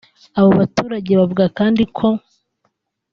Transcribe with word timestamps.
Abo 0.37 0.49
baturage 0.59 1.11
bavuga 1.19 1.45
kandi 1.57 1.83
ko 1.97 2.07